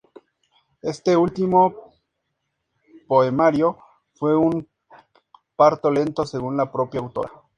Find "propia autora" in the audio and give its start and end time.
6.71-7.29